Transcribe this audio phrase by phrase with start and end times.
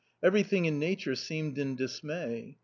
[0.23, 2.57] Every thing in nature seemed in dismay.